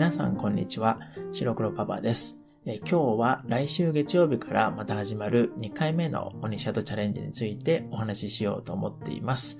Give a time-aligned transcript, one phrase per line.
[0.00, 0.98] 皆さんこんにちは。
[1.30, 2.38] 白黒パパです。
[2.64, 9.58] え今日は来週月曜日からまた始まる2回目のオニシャドチャレンジについてお話ししようと思っています。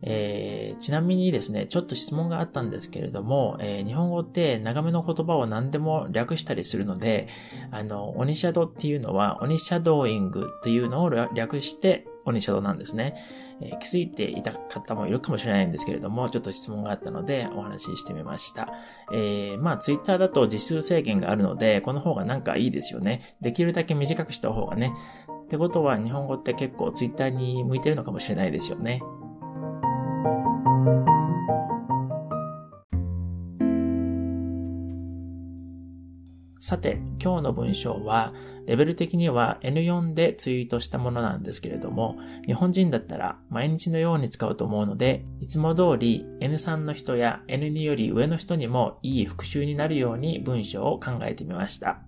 [0.00, 7.26] えー、ちなみにですね、ちょっと質問があったんですけれども、えー、日本語って長めの言葉を何でも略したりするので、
[7.72, 13.14] あの、オニシャドっていうのは、オニシャドーイングっていうのを略して、オニシャドウなんですね、
[13.60, 18.72] えー、気づいていた方もいるかもしれないんですけれども、ちょっと質問があったのでお話ししてみました。
[19.12, 23.20] えー、まあツイッターだと実数制限があるので、この方がなんかいいですよね。
[23.40, 24.92] できるだけ短くした方がね。
[25.44, 29.02] ってことは日本語って結構ツイッターに向いてるのかもしれないですよね。
[36.62, 38.32] さて、今日の文章は、
[38.66, 51.98] レベル的には N4 でツイートしたものなんですけれども、日本人だったら毎日のように使うと思うので、いつも通り N3 の人や N2 より上の人にもいい復習になるように文章を考えてみました。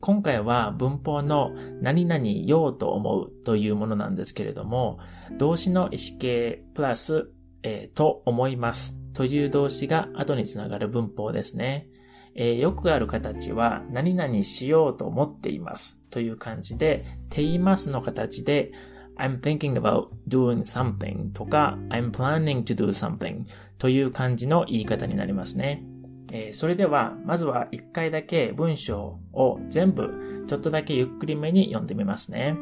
[0.00, 4.98] 今回は文法の何々ようと思うというものなんですけれども、
[5.38, 7.30] 動詞の意思形プラス、
[7.62, 11.88] えー、と思いますという動詞が後につながる文法ですね。
[12.34, 18.72] えー、よくある形は、何々しようと思っていますという感じで、ていますの形で、
[19.16, 23.44] I'm thinking about doing something とか、I'm planning to do something
[23.78, 25.84] という感じの言い方になりますね。
[26.32, 32.56] えー、それでは、まずは一回だけ文章を全部、ちょっとだけゆっくりめに読んでみますね。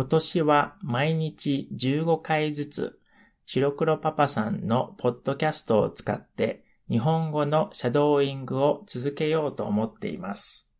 [0.00, 2.98] 今年は毎日15回ずつ
[3.44, 10.70] 白黒パパさんのポッドキャストを使って日本語のシャドーイングを続けようと思っています。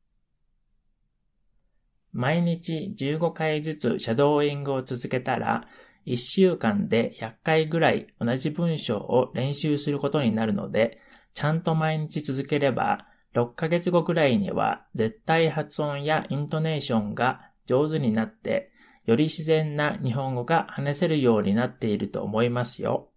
[2.15, 5.67] 毎日15回ずつシャドーイングを続けたら
[6.07, 10.99] 1週間で100回ぐらい同じ文章を練習することになるので、
[11.35, 18.71] ちゃんと毎日続ければ6ヶ月後ぐらいには絶対発音やイントネーションが上手になって
[19.11, 23.09] より自然な日本語が話せるようになっていると思いますよ。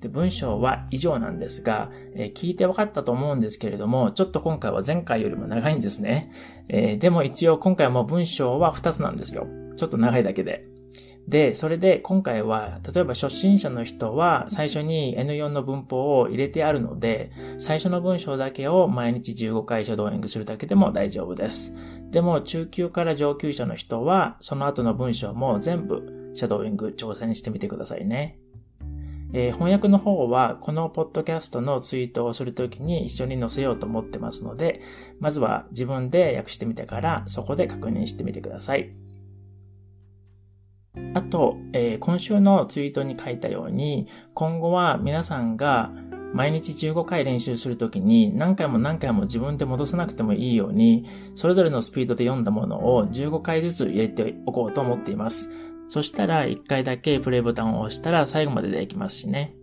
[0.00, 6.32] で文章は以上なんですが、えー、聞いて分かったと思うんですけれども、ちょっと今回は前回よりも長いんですね。
[6.68, 9.46] えー、でも一応今回も文章は2つなんですよ。
[9.76, 10.64] ちょっと長いだけで。
[11.28, 21.74] で、それで今回は、例えば初心者の人は最初に N4 の文法を入れてあるので、最初の文章だけを毎日15回シャドーイングするだけでも大丈夫です。
[22.10, 28.38] でも中級から上級者の人は、その後の文章も全部シャドーイング挑戦してみてくださいね。
[29.34, 34.80] えー、翻訳の方は、このポッドキャストのツイートをするときに一緒に載せようと思ってますので、
[35.20, 39.07] まずは自分で訳してみてから、そこで確認してみてください。
[41.14, 45.90] あと、えー、今週のツイートに書いたように、今後は皆さんが
[46.32, 55.50] 毎日15回練習するときに何回も何回も自分で戻さなくてもいいように、それぞれのスピードで読んだものを15回ずつ入れておこうと思っています。
[55.88, 59.57] そしたら1回だけプレイボタンを押したら最後までできますしね。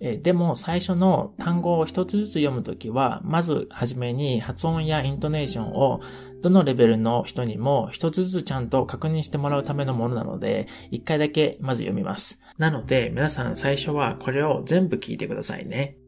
[0.00, 6.00] えでも最初の単語を一つずつ読むときは、まずはじめに発音やイントネーションを
[6.42, 12.40] どのレベルの人にも一つずつちゃんと確認してもらうためのものなので、一回だけまず読みます。
[12.56, 15.98] なので皆さん最初はこれを全部聞いてくださいね。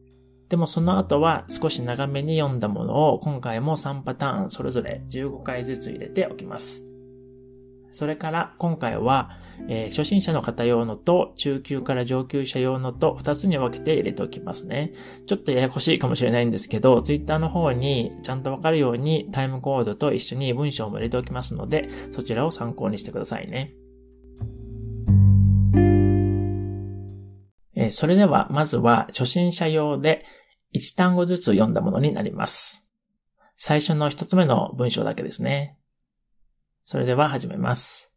[0.49, 6.85] でもその後は少し長めに読んだものを今回も3パターンそれぞれ15回ずつ入れておきます。
[7.91, 9.29] それから今回は、
[9.67, 14.93] えー、初心者の方用のと中級から上級者用のと2つに分けて入れておきますね。
[15.27, 23.73] ちょっとややこしいかもしれないんですけど、Twitter の方にちゃんとわかるようにタイムコードと一緒に文章も入れておきますので、そちらを参考にしてくださいね。
[27.75, 30.25] えー、それではまずは初心者用で
[30.75, 32.85] 1単語ずつ読んだものになります。
[33.55, 35.77] 最初の1つ目の文章だけですね。
[36.85, 38.12] それでは始めます。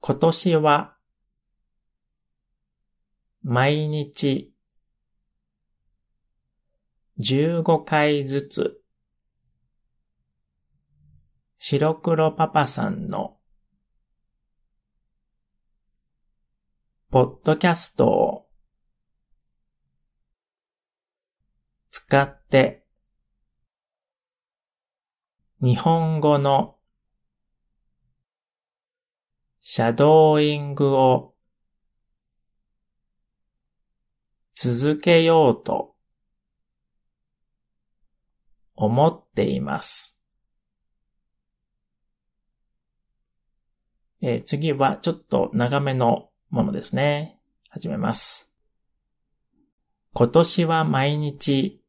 [0.00, 0.96] 今年は、
[3.42, 4.54] 毎日、
[7.18, 8.80] 15回ずつ、
[11.58, 13.38] 白黒パパさんの、
[17.10, 18.48] ポッドキャストを、
[21.90, 22.86] 使って
[25.60, 26.77] 日本語の
[29.70, 31.34] シャドーイングを
[34.54, 35.94] 続けようと
[38.74, 40.18] 思っています。
[44.22, 47.38] えー、次はちょっと長めのものですね。
[47.68, 48.50] 始めます。
[50.14, 51.82] 今年は毎日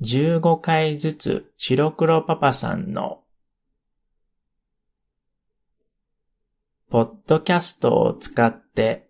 [0.00, 3.23] 15回ずつ白黒パパさんの
[6.94, 9.08] ポッドキャストを使って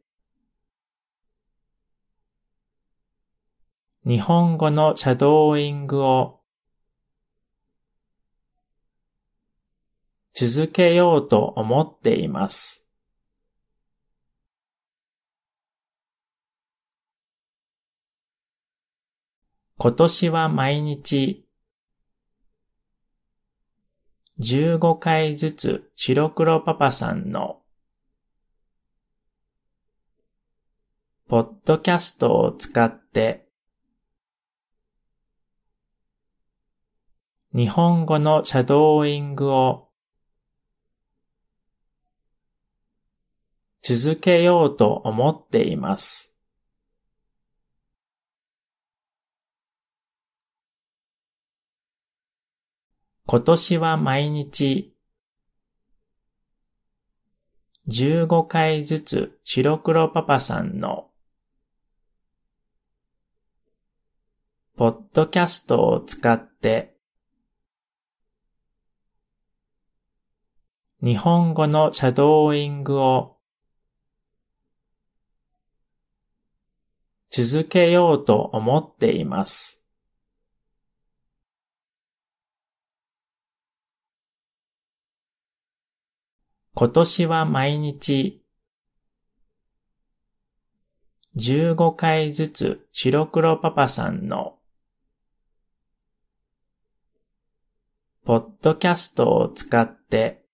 [4.06, 6.40] 日本語のシャドーイングを
[10.32, 12.86] 続けようと思っています。
[19.76, 21.44] 今年は毎日
[24.40, 27.60] 15回ずつ白黒パパさんの
[31.26, 33.46] ポッドキャストを使って
[37.54, 39.88] 日本語のシャドーイングを
[43.82, 46.34] 続けようと思っています。
[53.26, 54.94] 今年は毎日
[57.88, 61.10] 15回ずつ白黒パパさんの
[64.76, 66.96] ポッドキャストを使って
[71.00, 73.36] 日本語のシャドーイングを
[77.30, 79.80] 続けようと思っています。
[86.74, 88.42] 今年は毎日
[91.36, 94.58] 15回ずつ白黒パパさんの
[98.24, 100.46] ポッドキャストを使って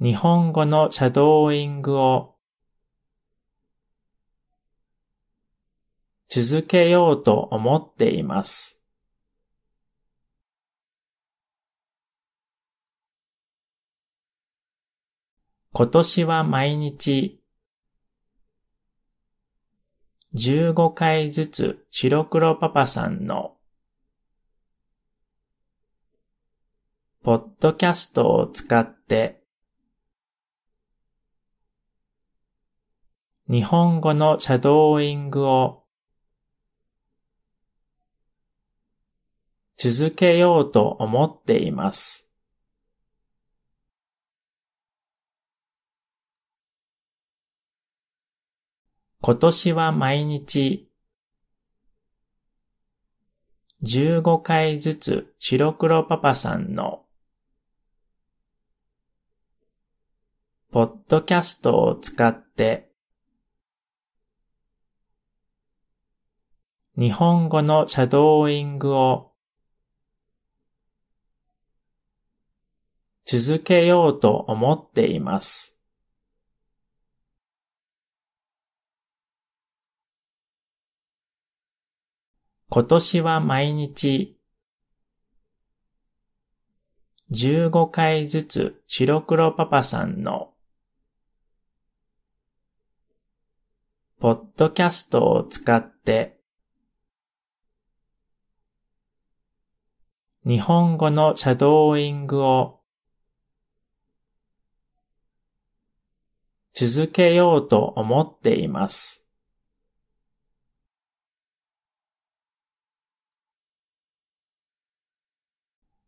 [0.00, 2.36] 日本語のシャドーイングを
[6.28, 8.80] 続けようと思っています。
[15.72, 17.40] 今年は毎日
[20.36, 23.53] 15回ずつ白黒パパさんの
[27.24, 29.40] ポッドキャストを使って
[33.48, 35.84] 日本語のシャドーイングを
[39.78, 42.28] 続けようと思っています。
[49.22, 50.90] 今年は毎日
[53.82, 57.03] 15回ずつ白黒パパさんの
[60.74, 62.90] ポッドキャストを使って
[66.98, 69.30] 日本語のシャドーイングを
[73.24, 75.78] 続けようと思っています。
[82.68, 84.36] 今年は毎日
[87.30, 90.53] 15回ずつ白黒パパさんの
[94.24, 96.38] ポッドキャストを使って
[100.46, 102.80] 日本語のシャドーイングを
[106.72, 109.26] 続けようと思っています。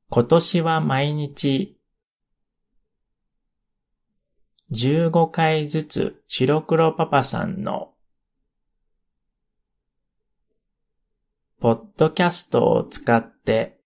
[0.09, 1.77] 今年は毎日
[4.73, 7.93] 15回ずつ白黒パパさんの
[11.59, 13.79] ポッドキャストを使って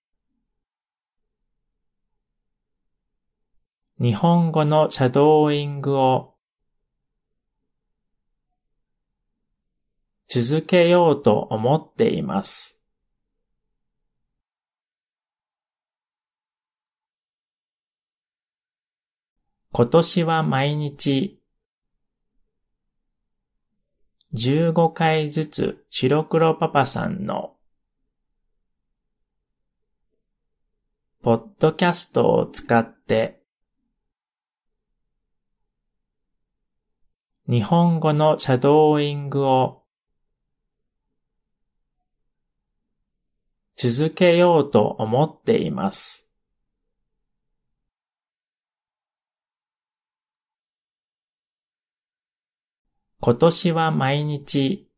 [4.00, 6.34] 日本語のシャドーイングを
[10.26, 12.80] 続けようと思っています。
[19.72, 21.40] 今年は毎日
[24.34, 27.56] 15回ずつ白黒パパさんの
[31.22, 33.42] ポッドキャストを使って
[37.46, 39.82] 日本語のシャドーイングを
[43.76, 46.26] 続けようと思っています。
[53.20, 54.88] 今年は毎日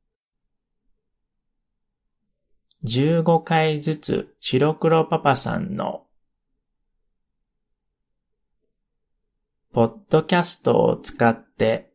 [2.85, 6.07] 15回ずつ白黒パパさんの
[9.73, 11.95] ポッドキャストを使って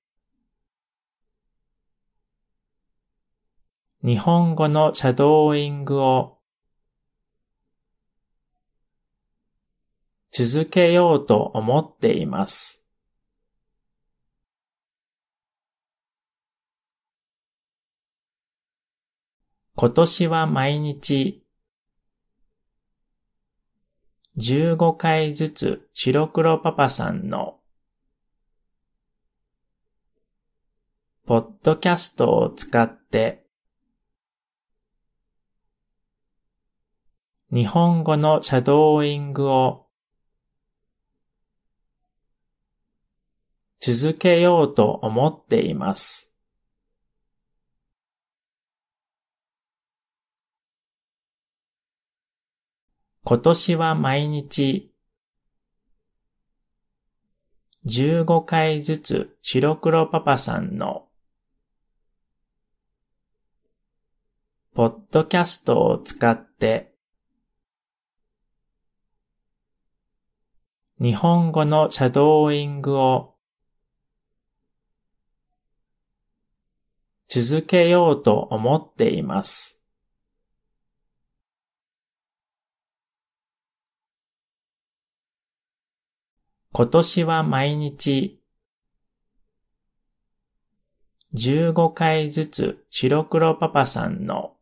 [4.03, 6.39] 日本語のシャドーイングを
[10.31, 12.83] 続けようと思っています。
[19.75, 21.43] 今年は毎日
[24.37, 27.56] 15回ずつ白黒パパさんの
[31.27, 33.43] ポッドキャストを使って
[37.51, 39.87] 日本語のシャドーイングを
[43.81, 46.31] 続けようと思っています。
[53.25, 54.93] 今年は毎日
[57.85, 61.06] 15回ずつ白黒パパさんの
[64.77, 66.93] ポッドキャストを使って
[71.01, 73.33] 日本語のシャドーイングを
[77.27, 79.81] 続けようと思っています。
[86.71, 88.39] 今年は毎日
[91.33, 94.56] 15回ずつ白黒パパさんの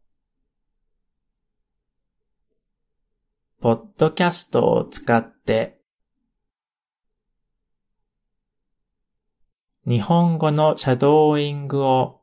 [3.66, 5.80] ポッドキャストを使って
[9.88, 12.22] 日本語のシャドーイングを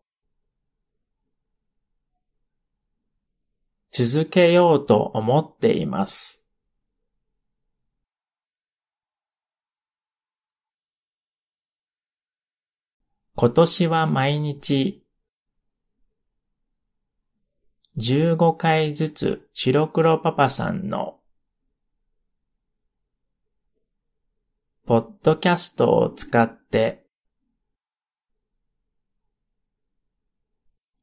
[3.90, 6.44] 続けようと思っています。
[13.34, 15.02] 今年は毎日
[17.98, 21.18] 15回ずつ白黒パパさんの
[24.84, 27.04] ポッドキャストを使って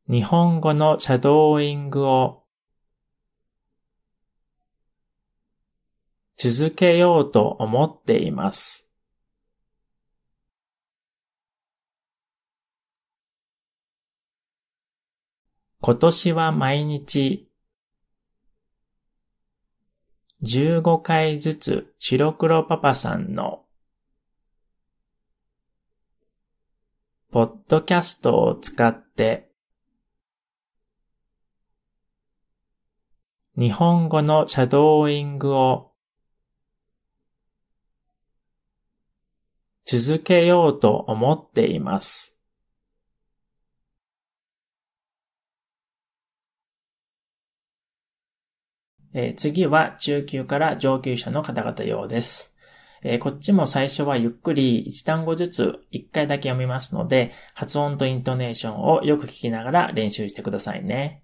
[0.10, 2.44] 日本語のシャドーイングを
[6.36, 8.90] 続けようと思っています。
[15.80, 17.50] 今年は毎日
[20.44, 23.66] 15回ずつ白黒パパさんの
[27.32, 29.52] ポッドキャストを使って
[33.56, 35.92] 日本語のシャドーイングを
[39.86, 42.36] 続けようと思っています。
[49.14, 52.56] えー次は中級から上級者の方々用です。
[53.02, 61.24] えーこっちも最初はゆっくり1単語ずつ1回だけ読みますので、発音とイントネーションをよく聞きながら練習してくださいね。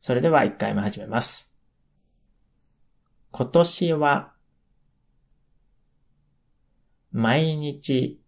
[0.00, 1.52] それでは1回目始めます。
[3.32, 4.32] 今年は、
[7.12, 8.18] 毎日、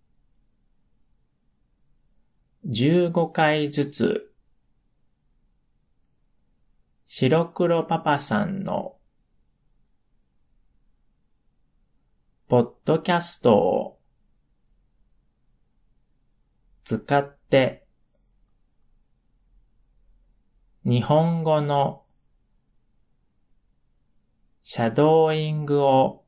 [2.67, 4.33] 15回ずつ、
[7.07, 8.98] 白黒パパさんの、
[12.49, 13.99] ポッドキャストを、
[16.83, 17.87] 使って、
[20.83, 22.05] 日本語の、
[24.63, 26.25] シャドーイングを、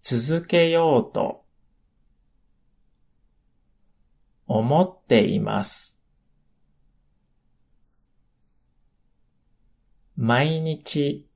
[0.00, 1.44] 続けようと、
[4.46, 6.00] 思っています。
[10.16, 11.26] 毎日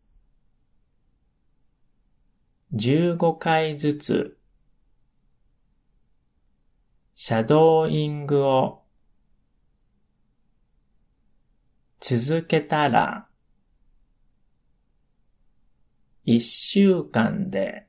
[2.75, 4.37] 15回ずつ
[7.15, 8.83] シャドーイングを
[12.01, 13.27] 続けたら
[16.27, 17.87] 1週間で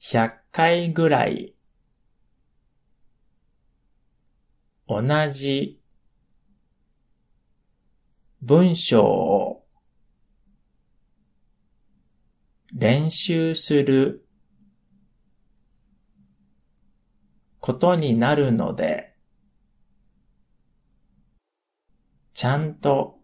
[0.00, 1.54] 100回ぐらい
[4.86, 5.80] 同じ
[8.40, 9.45] 文章を
[12.78, 14.26] 練習する
[17.58, 19.14] ことになるので、
[22.34, 23.18] ちゃんと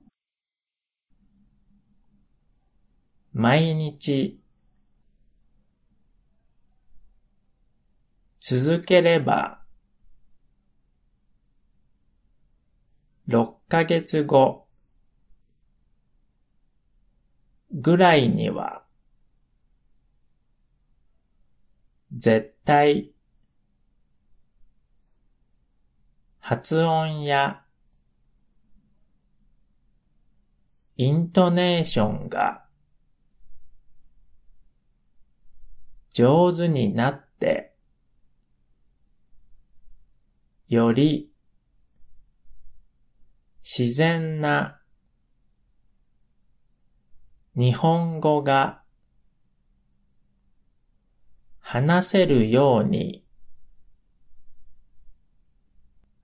[3.35, 4.40] 毎日
[8.40, 9.61] 続ければ
[13.28, 14.66] 6ヶ月後
[17.71, 18.81] ぐらいには
[22.14, 23.11] 絶対
[26.40, 27.62] 発音や
[30.97, 32.64] イントネーションが
[36.11, 37.73] 上手になって
[40.69, 41.31] より
[43.62, 44.81] 自然な
[47.57, 48.81] 日本語が
[51.72, 53.24] 話せるように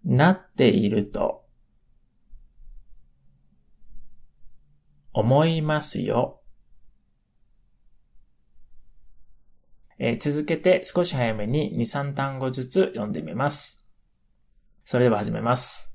[0.05, 1.47] なっていると
[5.15, 6.43] 思いますよ。
[9.99, 13.83] えー、続けて少し早めに2、3単語ずつ読んでみます。
[14.85, 15.95] それでは始めます。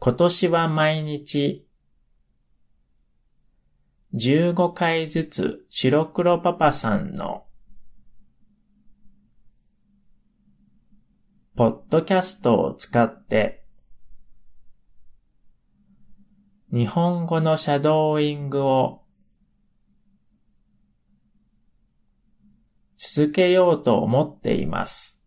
[0.00, 1.69] 今年は毎日
[4.14, 7.44] 15回ずつ白黒パパさんの
[11.54, 13.62] ポッドキャストを使って
[16.72, 19.02] 日本語のシャドーイングを
[22.96, 25.22] 続けようと思っています。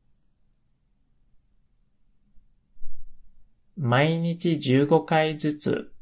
[3.78, 5.93] 毎日15回ずつ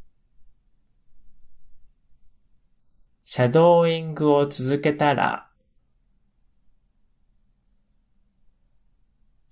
[3.24, 5.50] シャドーイングを続けたら、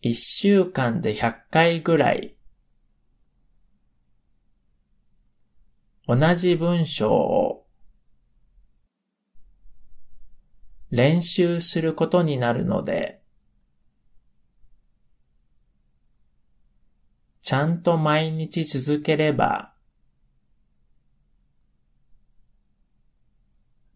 [0.01, 2.35] 一週間で100回ぐらい、
[6.07, 7.67] 同じ文章を
[10.89, 13.21] 練習することになるので、
[17.41, 19.73] ちゃんと毎日続ければ、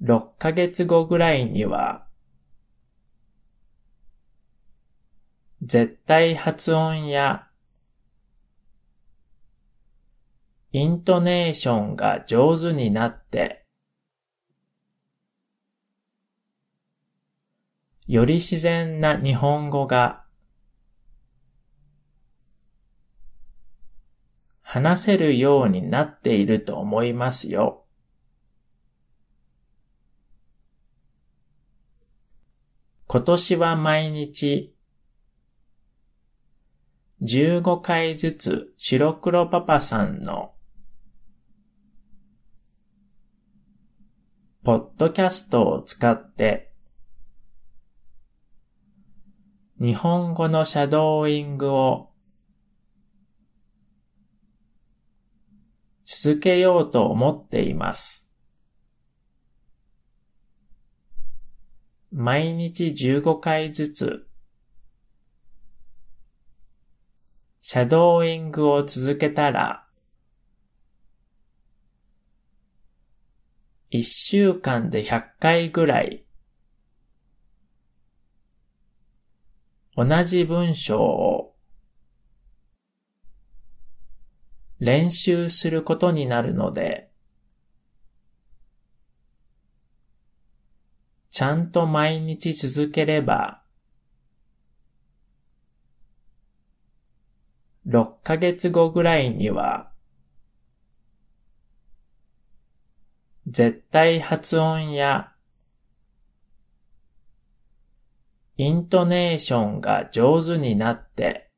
[0.04, 2.06] 6ヶ月後ぐらいには、
[5.62, 7.48] 絶対発音や
[10.74, 13.64] イントネーションが上手になって、
[18.06, 20.26] より自然な日本語が
[24.62, 27.83] 話せるようになっていると思いますよ。
[33.14, 34.74] 今年は毎日
[37.22, 40.56] 15回ずつ白黒パパさんの
[44.64, 46.72] ポッドキャストを使って
[49.80, 52.10] 日本語のシャドーイングを
[56.04, 58.23] 続けようと思っています。
[62.16, 64.28] 毎日15回ずつ、
[67.62, 69.88] シャドーイングを続けたら、
[73.90, 76.24] 1週間で100回ぐらい、
[79.96, 81.56] 同じ文章を
[84.78, 87.13] 練習することになるので、
[91.34, 93.64] ちゃんと毎日続ければ、
[97.88, 99.90] 6ヶ月後ぐらいには、
[103.48, 105.34] 絶対発音や
[108.58, 111.50] イントネーションが上手になって、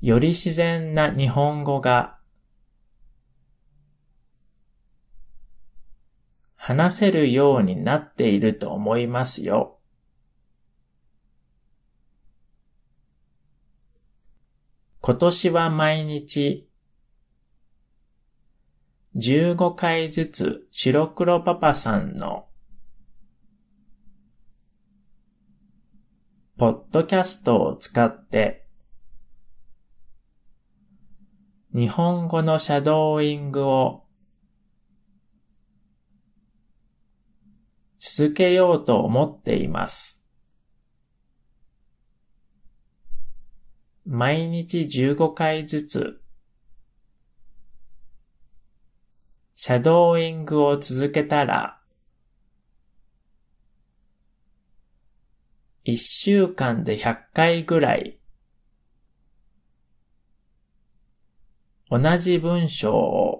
[0.00, 2.21] より自然な日本語が
[6.64, 9.80] 話せるようになっていると思いますよ。
[15.00, 16.68] 今年は毎日
[19.16, 22.46] 15回ずつ白黒パパさんの
[26.58, 28.64] ポッドキャストを使って
[31.74, 34.04] 日本語のシャドーイングを
[38.04, 40.24] 続けようと思っています。
[44.04, 46.20] 毎日15回ずつ
[49.54, 51.80] シャドーイングを続けたら
[55.84, 58.18] 1週間で100回ぐらい
[61.88, 63.31] 同じ文章を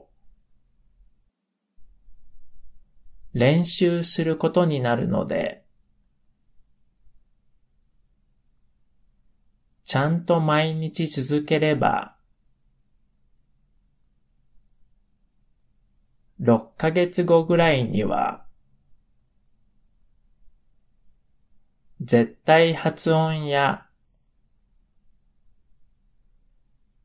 [3.32, 5.64] 練習することになるので、
[9.84, 12.16] ちゃんと毎日続ければ、
[16.40, 18.44] 6ヶ月後ぐらいには、
[22.00, 23.86] 絶対発音や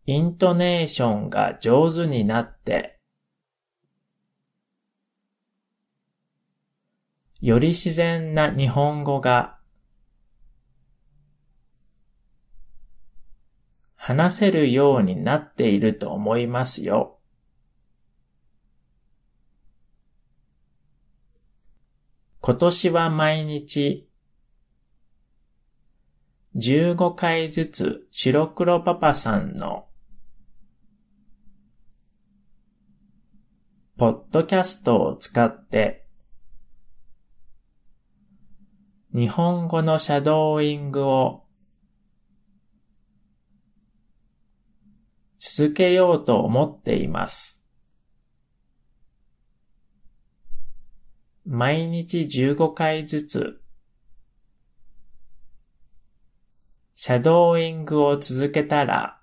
[0.07, 2.96] イントネーションが上手になって、
[7.41, 9.57] より自然な日本語が
[13.95, 17.19] 話せるようになっていると思いますよ。
[22.41, 24.07] 今年は毎日
[26.55, 29.89] 15回ずつ白黒パパさんの
[33.97, 36.06] ポッドキャストを使って
[39.17, 41.43] 日本語のシャドーイングを
[45.39, 47.65] 続けようと思っています。
[51.47, 53.59] 毎日15回ずつ
[56.93, 59.19] シャドーイングを続けたら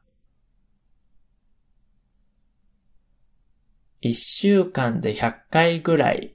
[4.02, 6.33] 1週間で100回ぐらい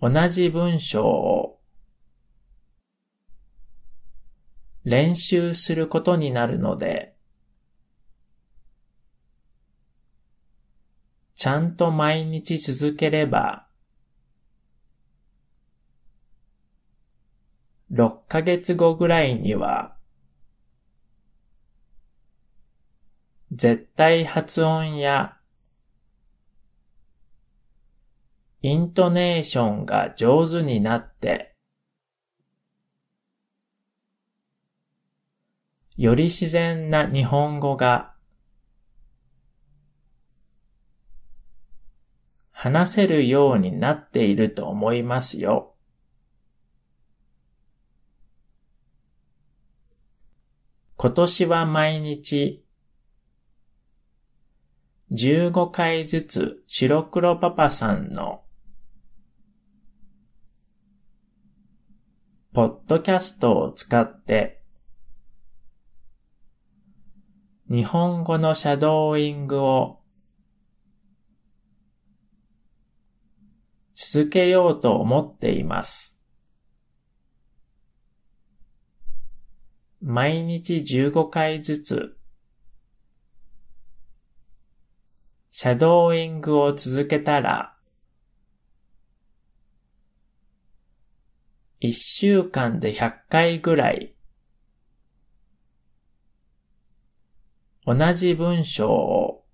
[0.00, 1.58] 同じ文章を
[4.84, 7.14] 練習することになるので、
[11.34, 13.66] ちゃんと毎日続ければ、
[17.92, 19.96] 6ヶ月後ぐらいには、
[23.50, 25.37] 絶対発音や
[28.60, 31.54] イントネーションが上手になって、
[35.96, 38.14] より自然な日本語が
[42.50, 45.74] 話せるようになっていると思いますよ。
[50.96, 52.64] 今年は毎日
[55.12, 58.42] 15回ずつ白黒パパさんの
[62.58, 64.60] ポッドキャストを使って
[67.70, 70.00] 日本語のシャドーイングを
[73.94, 76.20] 続けようと思っています。
[80.02, 82.16] 毎日15回ずつ
[85.52, 87.77] シャドーイングを続けたら、
[91.80, 94.14] 1週間で100回ぐらい、
[97.86, 99.44] 同じ文章を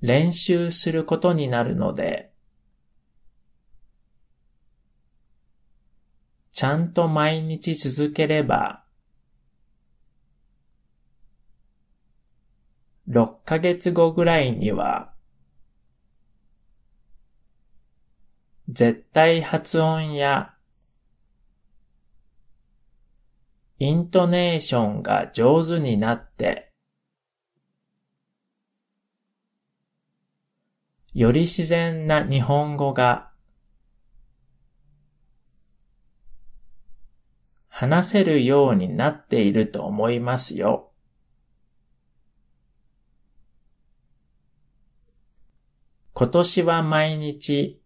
[0.00, 2.32] 練習することになるので、
[6.52, 8.84] ちゃんと毎日続ければ、
[13.08, 15.09] 6ヶ月後ぐらいには、
[18.72, 20.54] 絶対発音や
[23.80, 26.70] イントネーションが上手になって、
[31.14, 33.32] より自然な日本語が
[37.68, 40.92] 話せるようになっていると思いますよ。
[46.12, 47.79] 今年は毎日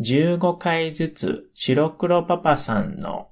[0.00, 3.30] 15回ずつ白黒パパさんの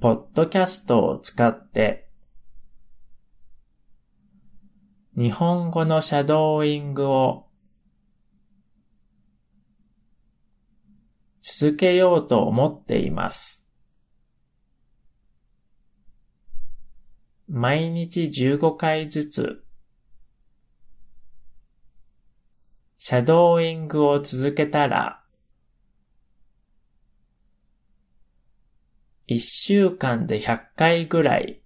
[0.00, 2.08] ポッドキャストを使って
[5.16, 7.46] 日本語のシャドーイングを
[11.42, 13.66] 続けようと思っています。
[17.48, 19.64] 毎日15回ずつ、
[23.02, 25.22] シャドーイングを続けたら、
[29.26, 31.62] 1週間で100回ぐらい、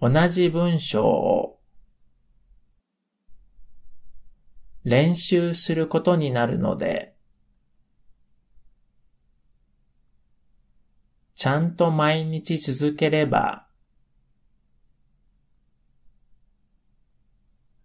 [0.00, 1.60] 同じ文章を
[4.84, 7.14] 練習することになるので、
[11.34, 13.67] ちゃんと毎日続ければ、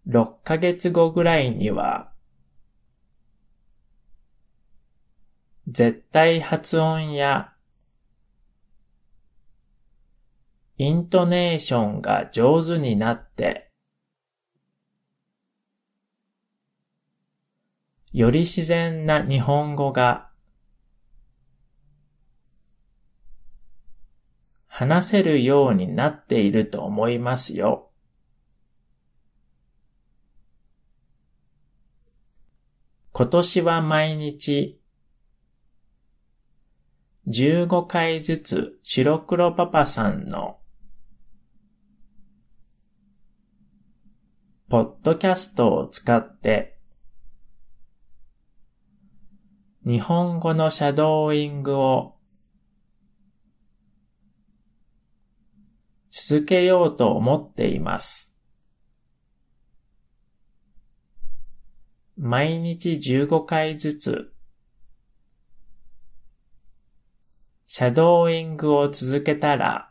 [0.08, 2.10] 6ヶ月後ぐらいには、
[5.66, 7.54] 絶対発音や
[10.76, 13.70] イントネーションが上手になって、
[18.12, 20.28] より自然な日本語が
[24.66, 27.90] 話せるようになっていると思いますよ。
[33.16, 34.80] 今年は毎日
[37.28, 40.58] 15回ずつ白黒パパさんの
[44.68, 46.76] ポッドキャストを使って
[49.86, 52.16] 日本語のシャドーイングを
[56.10, 58.33] 続けようと思っています。
[62.16, 64.34] 毎日15回ずつ
[67.66, 69.90] シャドーイングを続けたら、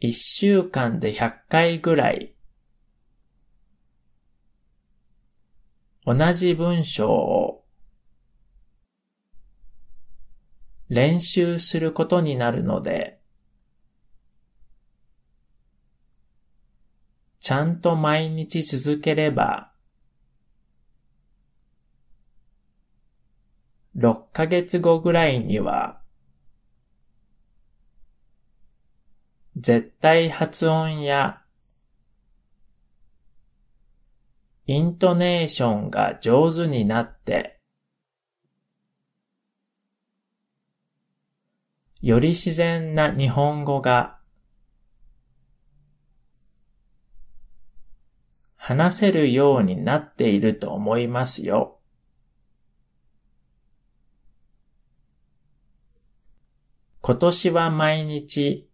[0.00, 2.34] 1週間で100回ぐらい、
[6.04, 7.64] 同じ文章を
[10.88, 13.17] 練習することになるので、
[17.48, 19.72] ちゃんと毎日続ければ、
[23.96, 25.98] 6ヶ月後ぐらいには、
[29.56, 31.40] 絶対発音や
[34.66, 37.58] イントネーションが上手になって、
[42.02, 44.17] より自然な日本語が
[48.68, 51.78] 話せるようになっていると思いますよ。
[57.00, 58.68] 今年は毎日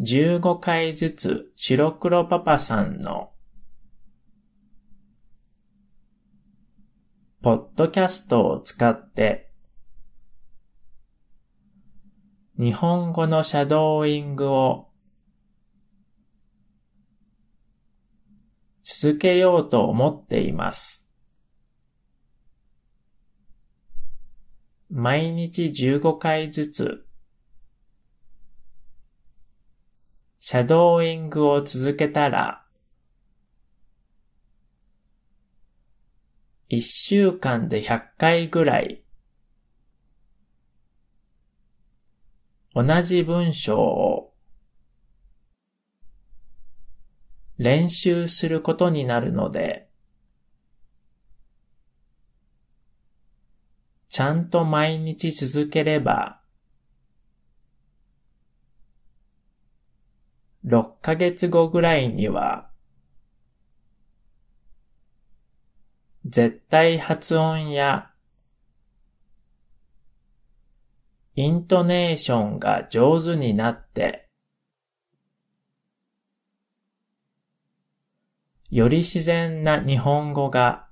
[0.00, 3.34] 15回ずつ白黒パパさんの
[7.42, 9.50] ポッドキャストを使って
[12.58, 14.91] 日本語のシャドーイングを
[18.84, 21.08] 続けようと思っています。
[24.90, 27.06] 毎日15回ずつ、
[30.38, 32.66] シャドーイングを続けたら、
[36.68, 39.02] 1週間で100回ぐらい、
[42.74, 44.11] 同じ文章を
[47.58, 49.88] 練習することになるので、
[54.08, 56.40] ちゃんと毎日続ければ、
[60.66, 62.68] 6ヶ月後ぐらいには、
[66.26, 68.12] 絶対発音や
[71.34, 74.21] イントネーションが上手になって、
[78.72, 80.86] より自然な日本語が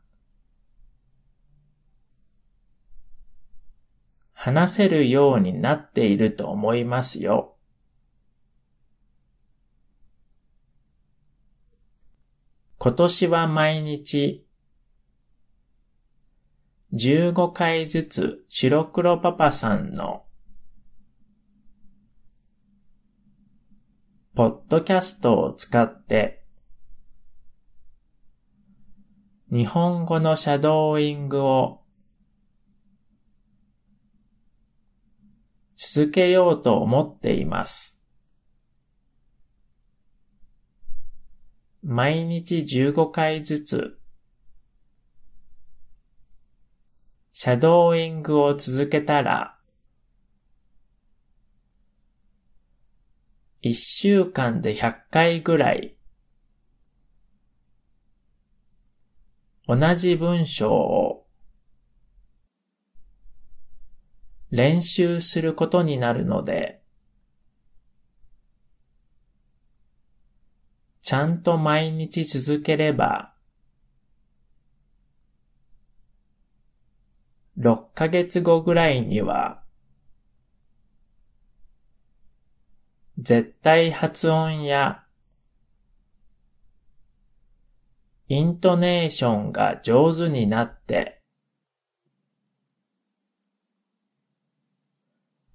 [4.35, 7.57] 話せるようになっていると思いますよ。
[12.77, 14.47] 今年は毎日
[16.93, 20.25] 15回ずつ白黒パパさんの
[24.35, 26.39] ポッドキャストを使って
[29.53, 31.81] 日本語のシャドーイングを
[35.77, 38.01] 続けようと思っています。
[41.83, 43.99] 毎日15回ずつ、
[47.33, 49.59] シャドーイングを続けたら、
[53.63, 55.97] 1週間で100回ぐらい、
[59.70, 61.28] 同じ文章を
[64.50, 66.83] 練習することになるので、
[71.02, 73.33] ちゃんと毎日続ければ、
[77.56, 79.62] 6ヶ月後ぐらいには、
[83.18, 85.00] 絶対発音や
[88.33, 91.21] イントネーションが上手になって、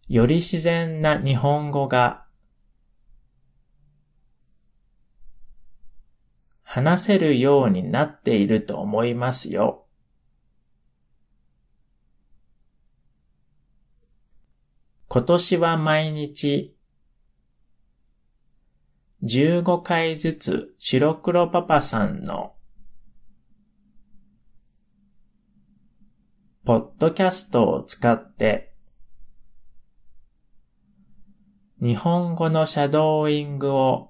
[0.09, 2.25] より自然な日本語が
[6.63, 9.85] 話せるようになっていると思いますよ。
[15.07, 16.75] 今年は毎日
[19.23, 22.54] 15回ずつ白黒パパさんの
[26.65, 28.73] ポッドキャストを使って
[31.79, 34.09] 日本語のシャドーイングを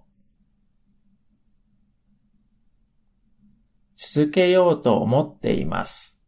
[3.98, 6.22] 続けようと思っています。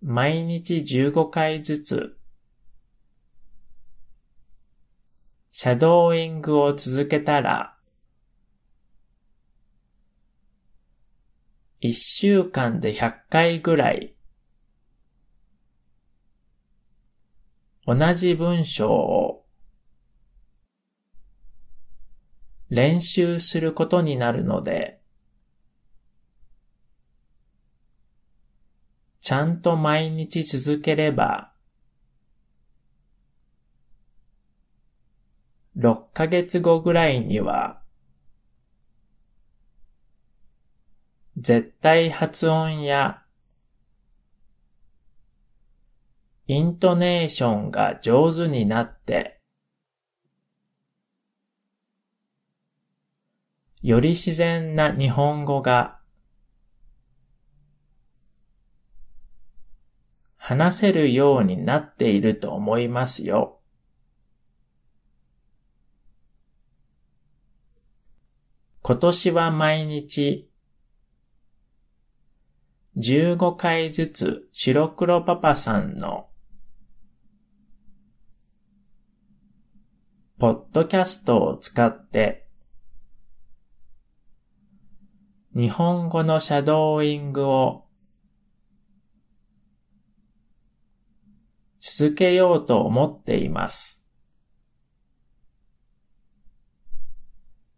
[0.00, 2.16] 毎日15回ずつ
[5.50, 7.73] シャドーイングを続けたら
[11.86, 14.14] 一週間で100回ぐらい
[17.86, 19.44] 同じ文章を
[22.70, 25.02] 練習することになるので、
[29.20, 31.52] ちゃんと毎日続ければ、
[35.76, 37.83] 6ヶ月後ぐらいには、
[41.36, 43.22] 絶対発音や
[46.46, 49.40] イントネーションが上手になって、
[53.82, 55.98] より自然な日本語が
[60.36, 63.60] 話せるようになっていると思いますよ。
[68.82, 70.50] 今年は毎日
[72.96, 76.28] 15回ずつ白黒パパさんの
[80.38, 82.46] ポッドキャストを使って
[85.56, 87.84] 日本語のシャドーイングを
[91.80, 94.04] 続けようと思っています。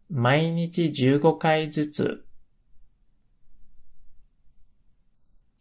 [0.09, 2.26] 毎日15回ずつ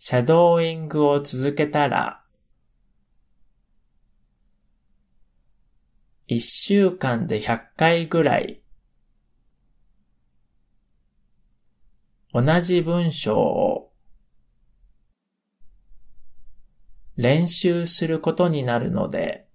[0.08, 2.22] シャドーイングを続けたら
[6.28, 8.62] 一週間で100回ぐらい
[12.32, 13.90] 同じ文章を
[17.16, 19.48] 練習することになるので、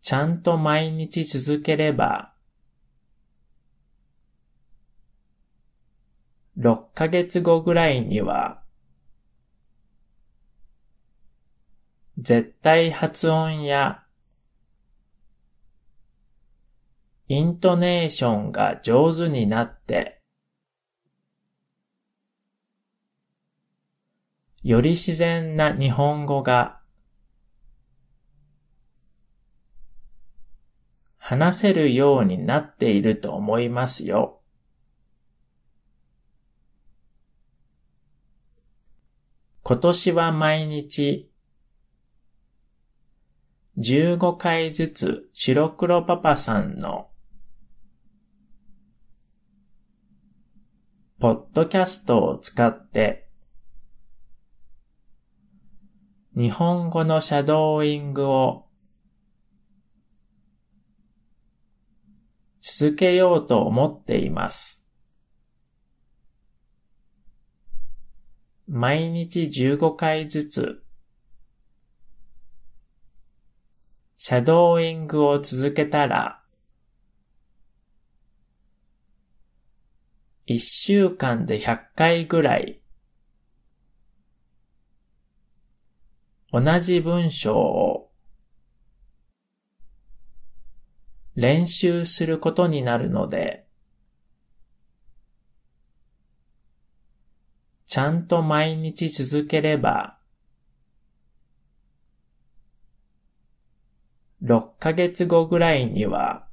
[0.00, 2.29] ちゃんと毎日続ければ、
[6.60, 8.62] 6ヶ月後ぐらいには、
[12.18, 14.04] 絶対発音や
[17.28, 20.20] イントネーションが上手になって、
[24.62, 26.80] より自然な日本語が
[31.16, 34.39] 話せるようになっていると思いますよ。
[39.70, 41.30] 今年は毎日
[43.78, 47.06] 15回ずつ白黒パパさんの
[51.20, 53.28] ポッドキャストを使って、
[56.36, 58.66] 日本語のシャドーイングを
[62.60, 64.79] 続けようと思っています。
[68.72, 70.84] 毎日15回ずつ、
[74.16, 76.40] シャドーイングを続けたら、
[80.46, 82.80] 一週間で100回ぐらい、
[86.52, 88.12] 同じ文章を
[91.34, 93.66] 練習することになるので、
[97.90, 100.16] ちゃんと毎日続ければ、
[104.44, 106.46] 6ヶ月後ぐらいには、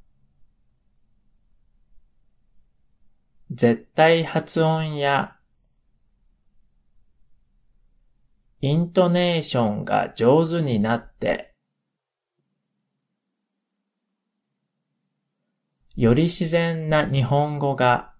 [3.52, 5.36] 絶対発音や
[8.60, 11.54] イントネーションが上手になって、
[15.94, 18.17] より自然な日本語が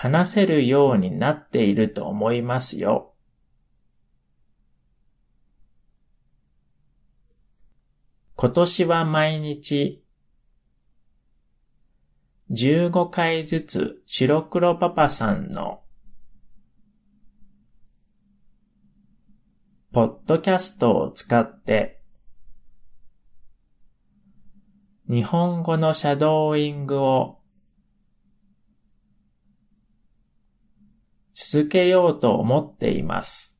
[0.00, 3.14] 話せるようになっていると思いますよ。
[8.36, 10.04] 今年は毎日
[12.52, 15.82] 15回ずつ白黒パパさんの
[19.90, 22.00] ポッドキャストを使って
[25.10, 27.37] 日本語のシャドーイングを
[31.40, 33.56] 続けようと思っています。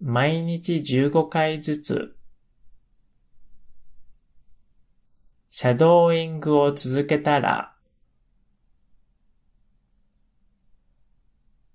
[0.00, 2.16] 毎日15回ずつ、
[5.50, 7.74] シャドーイングを続けたら、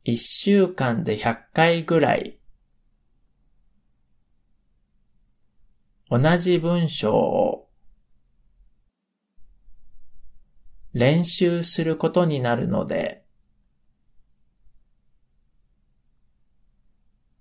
[0.05, 2.39] 1週間で100回ぐらい、
[6.09, 7.42] 同じ文章を
[10.93, 13.23] 練習することになるので、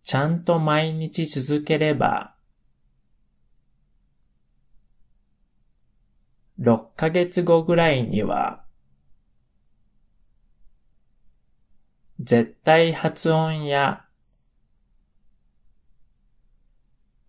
[0.03, 2.35] ちゃんと毎日続ければ、
[6.61, 8.65] 6ヶ月後ぐらいには、
[12.21, 14.07] 絶対発音や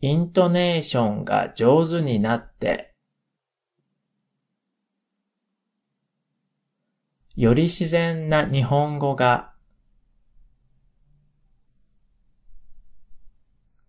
[0.02, 2.93] イントネーションが上手になって、
[7.36, 9.54] より自然な日本語が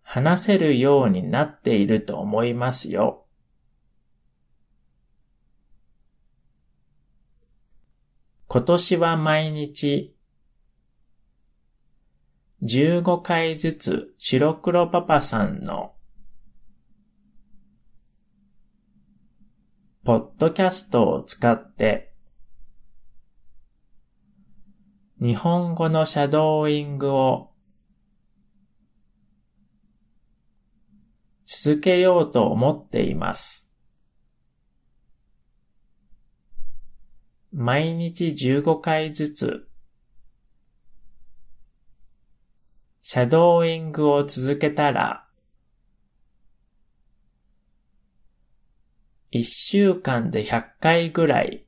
[0.01, 3.25] 話せるようになっていると思いますよ。
[8.47, 10.15] 今年は毎日
[12.63, 15.93] 15回ずつ白黒パパさんの
[20.05, 22.14] ポッドキャストを使って
[25.21, 27.51] 日本語のシャドーイングを
[31.45, 33.71] 続けようと思っています。
[37.53, 39.69] 毎日15回ずつ、
[43.01, 45.25] シャドーイングを続けたら、
[49.31, 51.64] 1週間で100回ぐらい、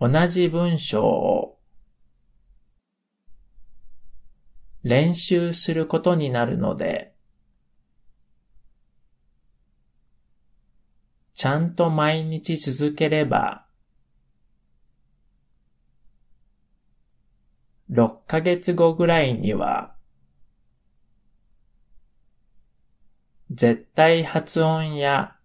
[0.00, 1.58] 同じ文章を
[4.84, 7.14] 練習することになるので、
[11.34, 13.66] ちゃんと毎日続ければ、
[17.90, 19.94] 6ヶ月後ぐらいには、
[23.50, 25.37] 絶対発音や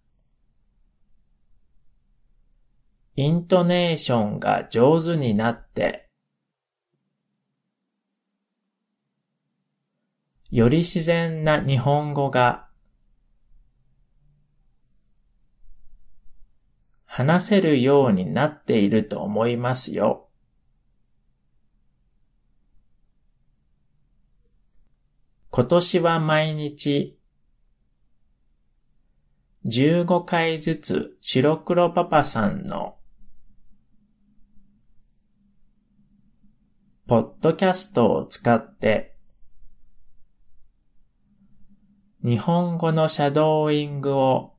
[3.16, 6.10] イントネーションが上手になって、
[10.50, 12.68] より自然な日本語が
[17.06, 20.30] 話せるようになっていると思いますよ。
[25.52, 27.20] 今年は毎日
[29.66, 32.98] 15回ずつ白黒パパさんの
[37.06, 39.14] ポッドキャストを使って
[42.24, 44.54] 日本語のシャドーイングを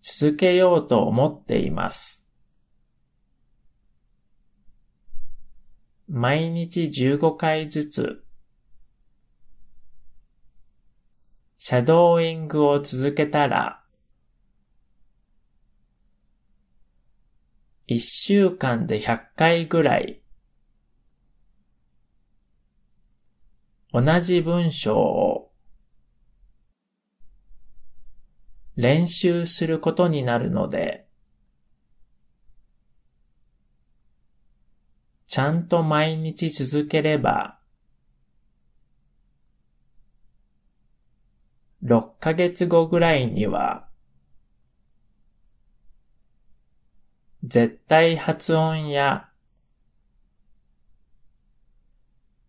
[0.00, 2.26] 続けようと思っています。
[6.08, 8.24] 毎日15回ずつ
[11.58, 13.82] シャドーイングを続けたら
[17.86, 20.20] 一週間で100回ぐらい
[23.92, 25.52] 同じ文章を
[28.76, 31.06] 練習することになるので、
[35.26, 37.58] ちゃんと毎日続ければ、
[41.84, 43.85] 6ヶ月後ぐらいには、
[47.46, 49.28] 絶対発音や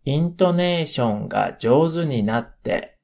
[0.05, 2.97] イントネーションが上手になって、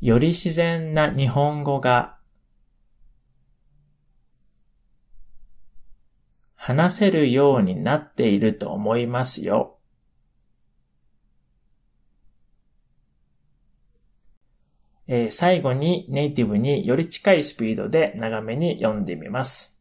[0.00, 2.18] より自然な日本語が
[6.54, 9.77] 話せるようになっていると思いますよ。
[15.08, 19.74] えー、最後にネイティブにより近いスピードで長めに読んでみます。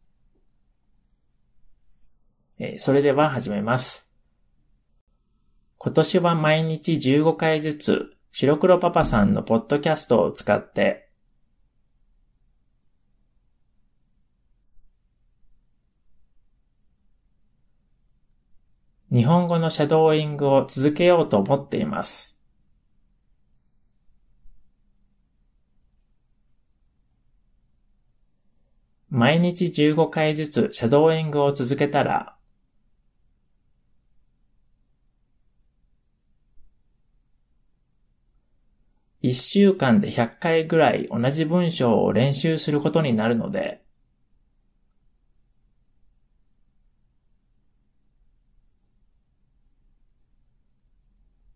[2.60, 4.10] えそれでは始めます。
[5.78, 11.08] 今年は毎日15回ずつ白黒パパさんのポッドキャストを使って
[19.12, 22.37] 日本語のシャドーイングを続けようと思っています。
[29.10, 32.38] 毎日15回ずつシャドーイングを続けたら
[39.22, 43.82] 一週間で100回ぐらい同じ文章を練習することになるので、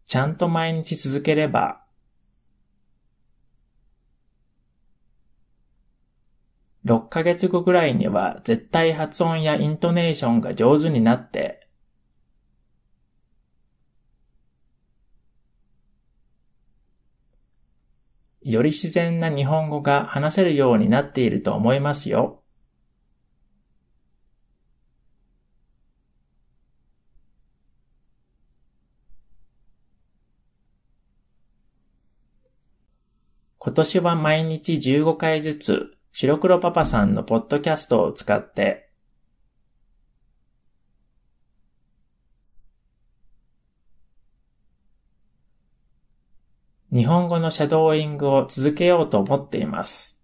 [0.05, 1.81] ちゃんと毎日続ければ、
[6.85, 11.67] 6ヶ月後ぐらいには絶対発音やイントネーションが上手になって、
[18.41, 22.41] より自然な日本語が話せるようになっていると思いますよ。
[33.59, 38.91] 今年は毎日15回ずつ白黒パパさんのポッドキャストを使って
[46.91, 50.19] 日本語のシャドーイングを続けようと思っています。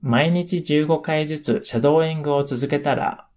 [0.00, 3.28] 毎日15回ずつシャドーイングを続けたら、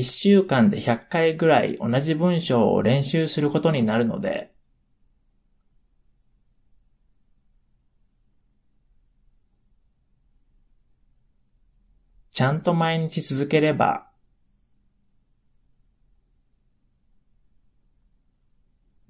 [0.00, 4.50] 一週間で100回ぐらい同じ文章を練習することになるので、
[12.32, 14.06] ちゃんと毎日続ければ、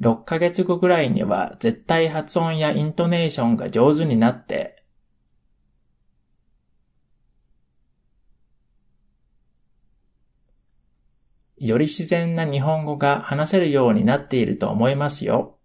[0.00, 4.79] 6ヶ月後ぐらいには絶対発音やイントネーションが上手になって、
[11.60, 15.58] より自然な日本語が話せるようになっていると思いますよ。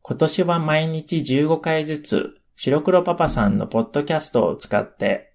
[0.00, 5.27] 今年は毎日15回ずつ白黒パパさんのポッドキャストを使って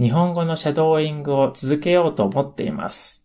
[0.00, 3.22] 日本語のシャドーイングを続けようと思っています。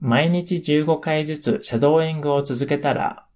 [0.00, 3.26] 毎日15回ずつシャドーイングを続けたら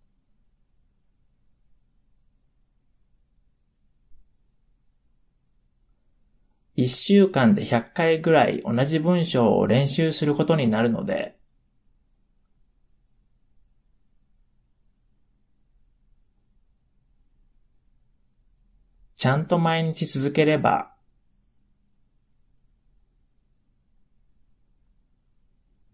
[6.76, 11.37] 一週間で100回ぐらい同じ文章を練習することになるので、
[19.18, 20.92] ちゃんと毎日続ければ、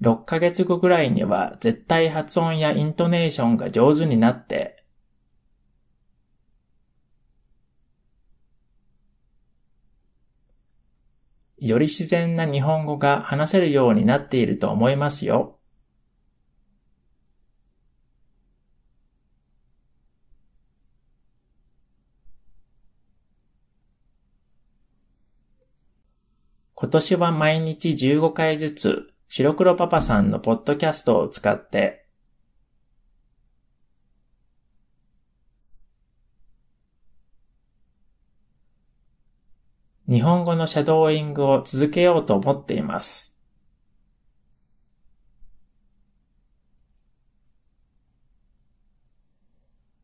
[0.01, 4.85] 6ヶ月後ぐらいには絶対発音やイントネーションが上手になって、
[11.59, 15.59] より自然な日本語が話せるようになっていると思いますよ。
[26.84, 32.05] 今年は毎日15回ずつ白黒パパさんのポッドキャストを使って
[40.09, 43.35] 日本語のシャドーイングを続けようと思っています。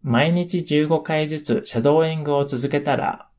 [0.03, 3.30] 毎日15回ずつシャドーイングを続けたら、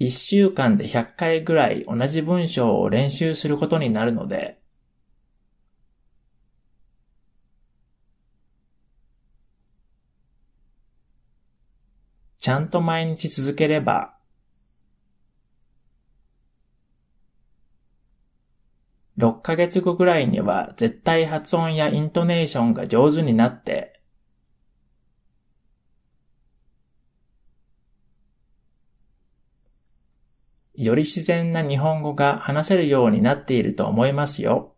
[0.00, 4.58] 1週間で100回ぐらい同じ文章を練習することになるので、
[12.38, 14.14] ちゃんと毎日続ければ、
[19.16, 24.00] 6ヶ月後ぐらいには絶対発音やイントネーションが上手になって、
[30.84, 34.74] より自然な日本語が話せるようになっていると思いますよ。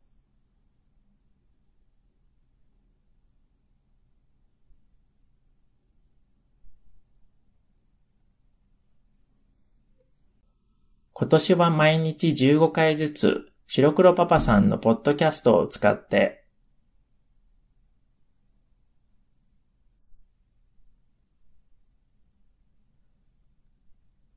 [11.13, 16.46] 今年は毎日15回ずつ白黒パパさんのポッドキャストを使って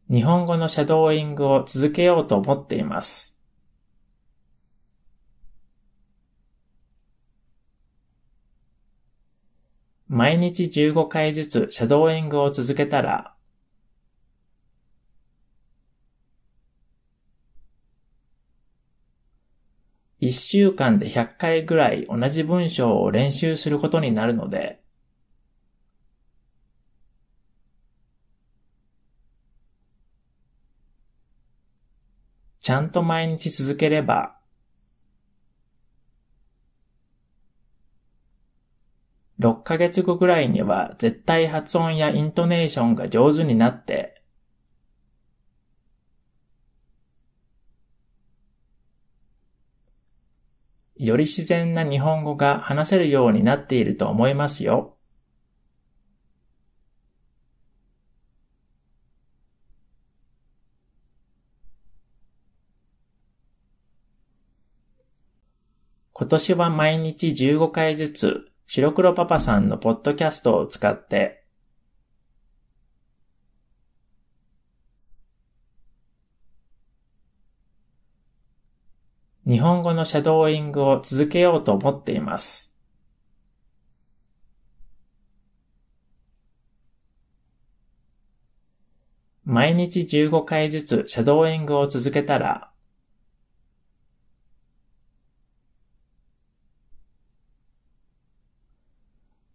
[0.10, 3.38] 日本語のシャドーイングを続けようと思っています。
[10.08, 13.36] 毎日15回ずつシャドーイングを続けたら
[20.22, 24.82] 1週間で100回ぐらい同じ文章を練習することになるので、
[32.62, 34.40] ちゃんと毎日続ければ、
[39.40, 44.22] 6ヶ月後ぐらいには絶対発音やイントネーションが上手になって、
[50.98, 54.99] より自然な日本語が話せるようになっていると思いますよ。
[66.20, 71.46] 今年は毎日15回ずつ白黒パパさんのポッドキャストを使って
[79.48, 82.76] 日本語のシャドーイングを続けようと思っています。
[89.46, 92.69] 毎日15回ずつシャドーイングを続けたら、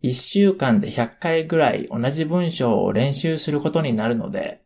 [0.05, 4.63] 1週間で100回ぐらい同じ文章を練習することになるので、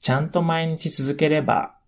[0.00, 1.78] ちゃんと毎日続ければ、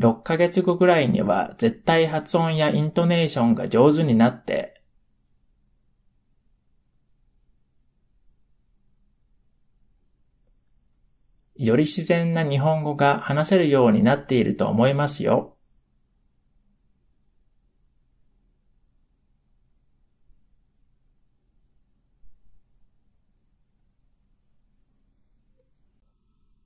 [0.00, 4.81] 6ヶ月後ぐらいには絶対発音やイントネーションが上手になって、
[11.56, 15.56] より自然な日本語が話せるようになっていると思いますよ。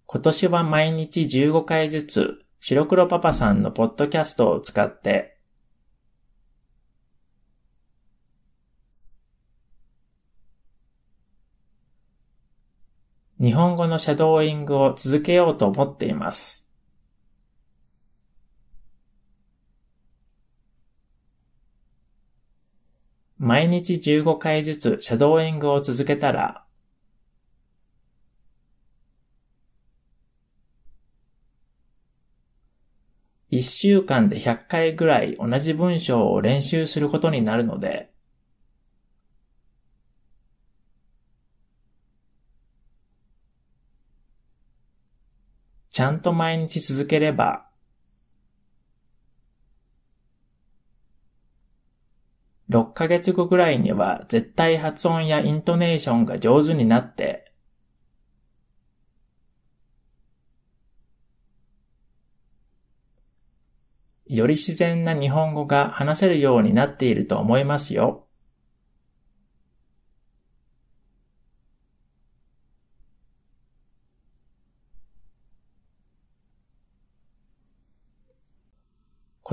[0.06, 5.35] 今年は毎日15回ずつ白黒パパさんのポッドキャストを使って
[13.38, 16.66] 日本語のシャドーイングを続けようと思っています。
[23.38, 26.66] 毎日15回ずつシャドーイングを続けたら
[33.50, 38.10] 1週間で100回ぐらい同じ文章を練習することになるので、
[45.96, 47.70] ちゃんと毎日続ければ、
[52.68, 57.50] 6ヶ月後ぐらいには絶対発音やイントネーションが上手になって、
[64.26, 68.25] より自然な日本語が話せるようになっていると思いますよ。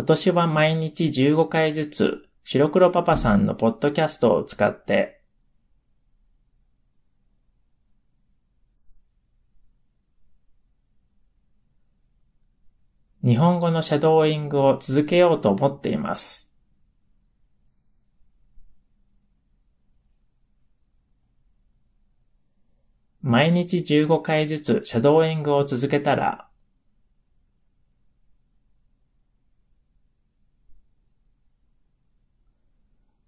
[0.04, 5.22] 今年は毎日15回ずつ白黒パパさんのポッドキャストを使って
[13.24, 16.52] 日本語のシャドーイングを続けようと思っています。
[23.22, 26.50] 毎日15回ずつシャドーイングを続けたら、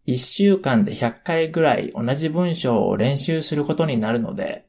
[0.08, 4.68] 1週間で100回ぐらい同じ文章を練習することになるので、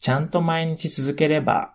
[0.00, 1.74] ちゃんと毎日続ければ、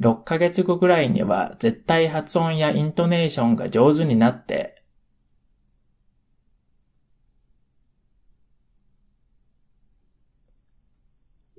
[0.00, 4.79] 6ヶ月後ぐらいには絶対発音やイントネーションが上手になって、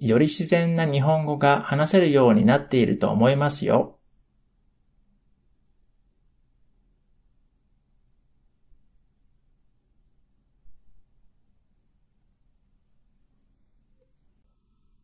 [0.02, 4.00] より自然な日本語が話せるようになっていると思いますよ。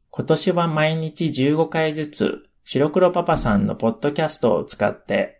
[0.10, 5.37] 今年は毎日15回ずつ白黒パパさんのポッドキャストを使って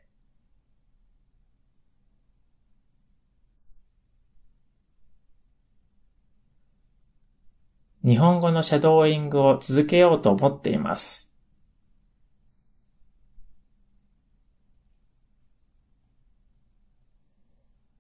[8.08, 11.30] 日本語のシャドーイングを続けようと思っています。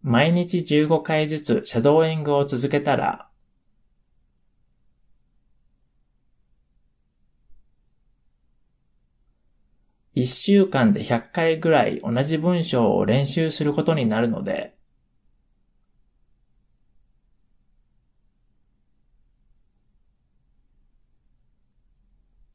[0.01, 3.27] 毎日15回ずつシャドーイングを続けたら
[10.15, 14.76] 1週間で100回ぐらい同じ文章を練習することになるので、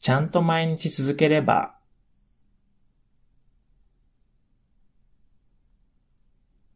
[0.03, 1.76] ちゃんと毎日続ければ、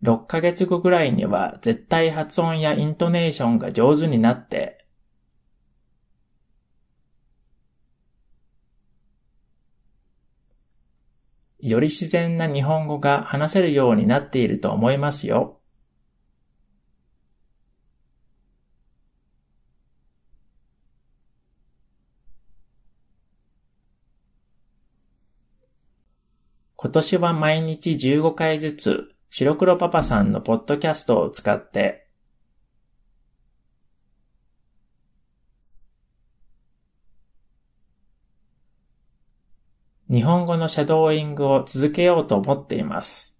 [0.02, 4.86] 6ヶ月後ぐらいには絶対発音やイントネーションが上手になって、
[11.58, 15.55] より自然な日本語が話せるようになっていると思いますよ。
[26.86, 32.06] 今年は毎日15回ずつ白黒パパさんのポッドキャストを使って
[40.08, 43.36] 日本語のシャドーイングを続けようと思っています。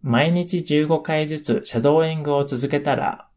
[0.00, 3.29] 毎日15回ずつシャドーイングを続けたら、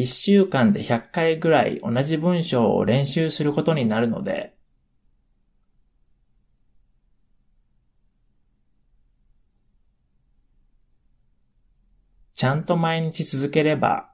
[0.00, 4.54] 1週間で100回ぐらい同じ文章を練習することになるので、
[12.34, 14.10] ちゃんと毎日続ければ、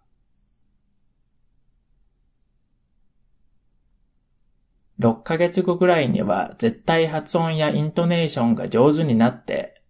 [4.98, 9.80] 6ヶ月後ぐらいには絶対発音やイントネーションが上手になって、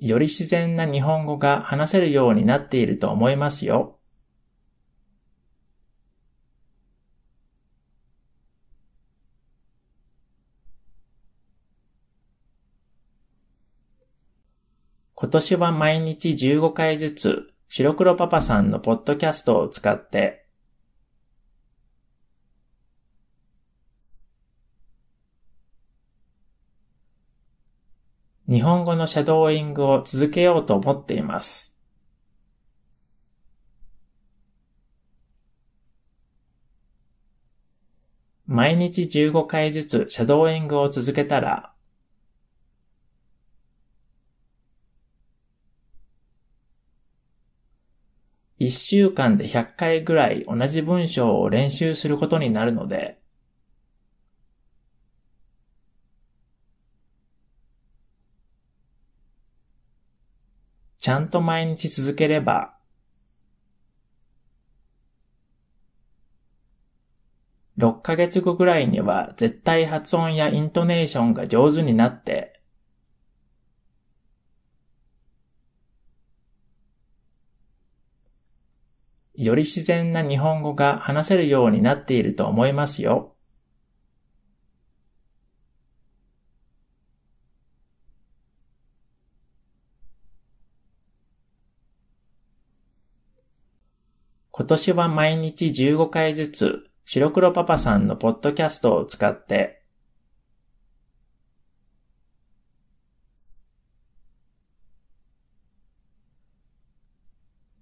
[0.00, 3.98] より自然な日本語が話せるようになっていると思いますよ。
[15.14, 20.47] 今年は毎日15回ずつ白黒パパさんのポッドキャストを使って
[28.48, 31.76] 日本語のシャドーイングを続けようと思っています。
[38.46, 41.72] 毎日15回ずつシャドーイングを続けたら
[48.60, 53.18] 1週間で100回ぐらい同じ文章を練習することになるので、
[60.98, 62.74] ちゃんと毎日続ければ、
[67.78, 72.60] 6ヶ月後ぐらいには絶対発音やイントネーションが上手になって、
[79.34, 83.37] より自然な日本語が話せるようになっていると思いますよ。
[94.58, 99.84] 今年は毎日15回ずつ白黒パパさんのポッドキャストを使って、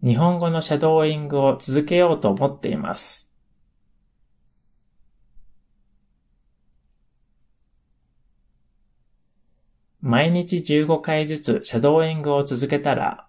[0.03, 3.33] 日本語のシャドーイングを続けようと思っています。
[10.03, 13.26] 毎日15回ずつシャドーイングを続けたら、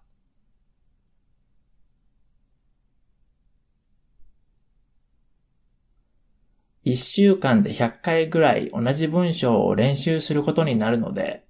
[6.89, 11.45] 一週間で100回ぐらい同じ文章を練習することになるので、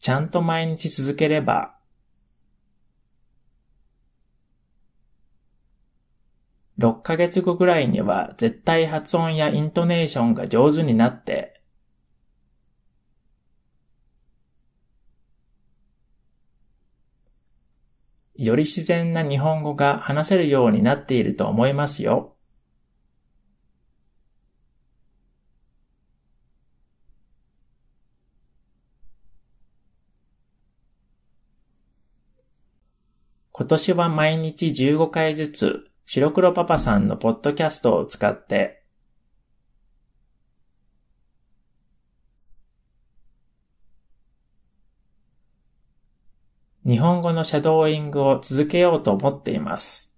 [0.00, 1.76] ちゃんと毎日続ければ、
[6.78, 11.61] 6ヶ月後ぐらいには絶対発音やイントネーションが上手になって、
[18.44, 22.34] より自然な日本語が話せるようになっていると思いますよ。
[33.52, 38.81] 今年は毎日15回ずつ白黒パパさんのポッドキャストを使って
[46.84, 50.12] 日本語のシャドーイングを続けようと思っています。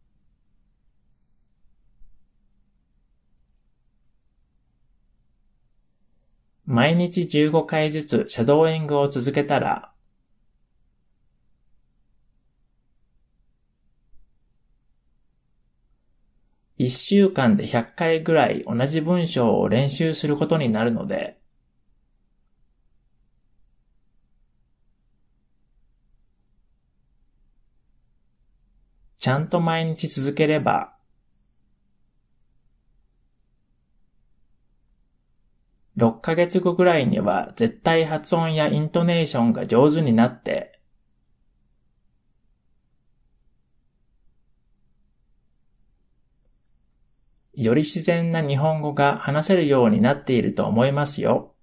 [6.67, 9.93] 毎日15回ずつシャドーイングを続けたら、
[16.79, 21.39] 1週間で100回ぐらい同じ文章を練習することになるので、
[29.25, 30.93] ちゃんと毎日続ければ、
[35.97, 40.79] 6ヶ月後ぐらいには絶対発音やイントネーションが上手になって、
[47.55, 51.54] より自然な日本語が話せるようになっていると思いますよ。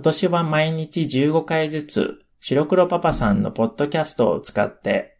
[0.00, 5.18] 今年は毎日15回ずつ白黒パパさんのポッドキャストを使って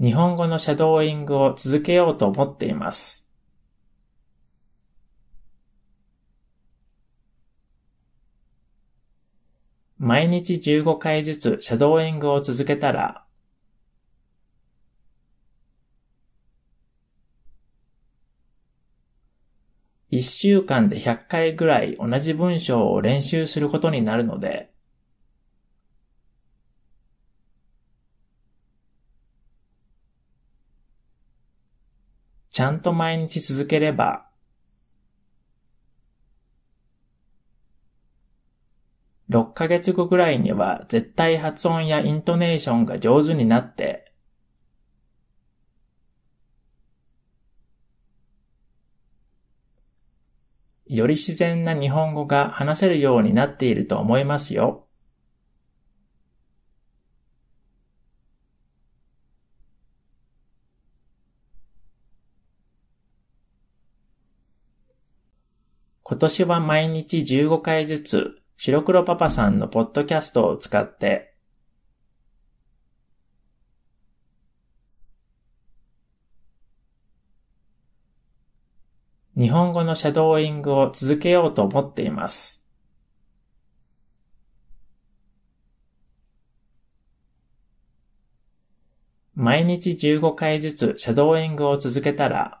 [0.00, 3.28] 日本語のシャドーイングを続けようと思っています。
[9.98, 13.26] 毎日15回ずつシャドーイングを続けたら
[20.10, 24.70] 1週間で100回ぐらい同じ文章を練習することになるので、
[32.50, 34.26] ちゃんと毎日続ければ、
[39.30, 44.09] 6ヶ月後ぐらいには絶対発音やイントネーションが上手になって、
[50.96, 54.88] より自然な日本語が話せるようになっていると思いますよ。
[66.02, 71.29] 今年は毎日15回ずつ白黒パパさんのポッドキャストを使って
[79.40, 82.62] 日本語のシャドーイングを続けようと思っています。
[89.34, 92.60] 毎日15回ずつシャドーイングを続けたら、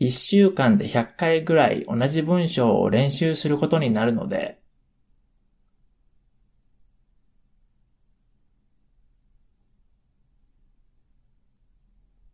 [0.00, 4.61] 1週間で100回ぐらい同じ文章を練習することになるので、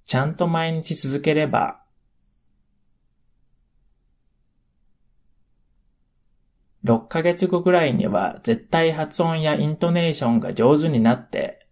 [0.09, 1.83] ちゃんと毎日続ければ、
[6.83, 11.67] 6ヶ月後ぐらいには絶対発音やイントネーションが上手になって、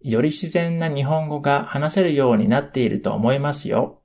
[0.00, 3.97] より自然な日本語が話せるようになっていると思いますよ。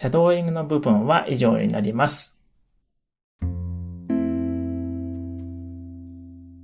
[0.00, 2.38] シャドーイングの部分は以上になります。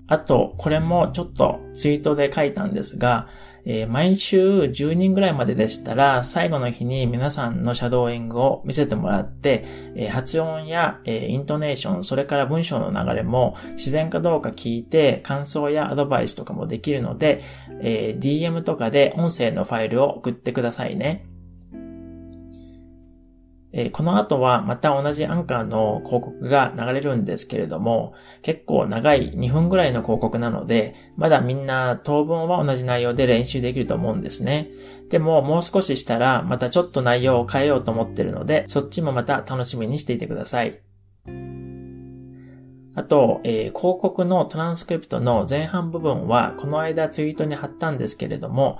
[0.06, 3.26] あと、これもちょっとツイートで書いたんですが、
[3.64, 9.64] えー、毎週10人ぐらいまででしたら、最後の日に皆さんのシャドーイングを見せてもらって、
[9.96, 17.40] えー、発音や、えー、イントネーション、それから文章の流れも自然かどうか聞いて、感想やアドバイスとかもできるので、
[17.80, 21.33] え DM とかで音声のファイルを送ってくださいね。
[23.76, 34.70] えこの後はまた同じアンカーの広告が流れるんですけれども、結構長い2分ぐらいの広告なので、まだみんな当分は同じ内容で練習できると思うんですね。
[35.10, 40.80] でももう少ししたらまたちょっと内容を変えようと思ってるので、そっちもまた楽しみにしていてください。
[42.96, 48.78] あと、えー、広告のトランスクリプトの前半部分はこの間ツイートに貼ったんですけれども、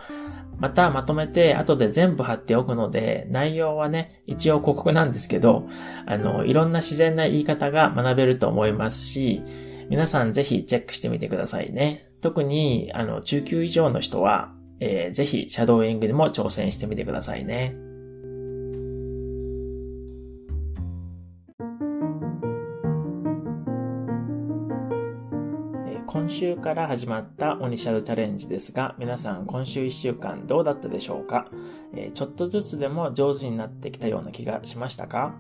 [0.59, 5.66] またまとめて後で全部貼っておくので、内容はね、一応広告なんですけど、
[6.07, 9.42] あの、いろんな自然な言い方が学べると思いますし、
[9.88, 12.09] 皆さんぜひチェックしてみてくださいね。
[12.20, 17.76] 特に、あの、中級以上の人は、えー、ぜひシャドーイングでも挑戦してみてくださいね。
[26.14, 31.48] 今週から始まったオニシャルチャレンジですが、皆さん今週1週間どうだったでしょうか、
[31.92, 35.34] えー、ちょっとずつでも上手になってきたような気がしましたか？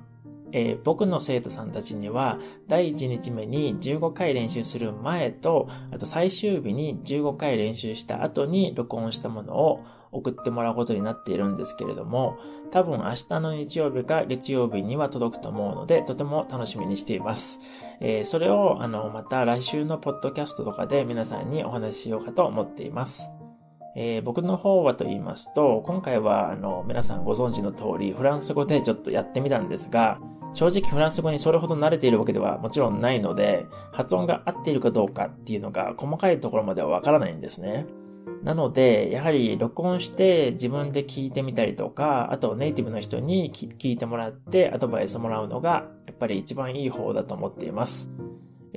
[0.50, 12.36] えー、僕の生徒さんたちには、第1日目に15回練習する前と、あと最終日に15回練習した後に録音したものを送ってもらうことになっているんですけれども、
[12.72, 17.60] 多分明日の日曜日か月曜日には届くと思うので、とても楽しみにしています。
[18.00, 23.30] えー、それを、あの、また来週のポッドキャストとかで皆さんにお話ししようかと思っています。
[23.96, 30.18] えー、僕の方はと言いますと、今回は、あの、皆さんご存知の通り、フランス語でちょっとやってみたんですが、
[30.54, 37.86] 正直フランス語にそれほど慣れているわけではもちろんないので、発音が合っているかどうかっていうのが細かいところまではわからないんですね。
[38.44, 48.10] なので、やはり録音して自分で聞いてみたりとか、あとネイティブの人に聞いてもらってアドバイスもらうのが、っぱり一番いい方だと思っています。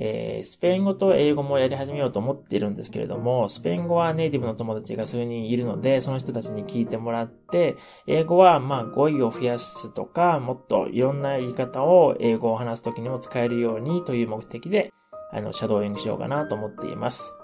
[0.00, 7.76] えー、スペイン語と英語もやり始めようと思っているんですけれども、スペイン語はネイティブの友達が数人いるので、その人たちに聞いてもらって、
[8.06, 14.92] 英語はまあ語彙を増やすとか、もっといろんな言い方を英語を話すときにも使えるようにという目的で、
[15.32, 17.34] あの、シャドーイングしようかなと思っています。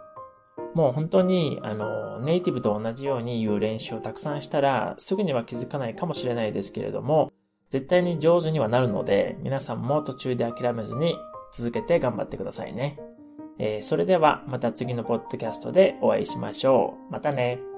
[0.74, 7.32] もう本当に、あの、ネイティブと同じように言う練習をたくさんしたら、すぐには気づかないかもしれないですけれども、
[7.70, 11.16] 絶対に上手にはなるので、皆さんも途中で諦めずに
[11.52, 12.98] 続けて頑張ってくださいね。
[13.58, 17.12] えー、それではまた次のポッドキャストでお会いしましょう。
[17.12, 17.73] またね。